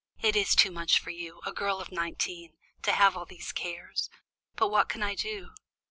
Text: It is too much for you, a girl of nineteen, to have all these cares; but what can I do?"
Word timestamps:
It 0.19 0.35
is 0.35 0.55
too 0.55 0.71
much 0.71 0.97
for 0.97 1.11
you, 1.11 1.41
a 1.45 1.51
girl 1.53 1.79
of 1.79 1.91
nineteen, 1.91 2.57
to 2.81 2.91
have 2.93 3.15
all 3.15 3.27
these 3.27 3.51
cares; 3.51 4.09
but 4.55 4.69
what 4.69 4.89
can 4.89 5.03
I 5.03 5.13
do?" 5.13 5.51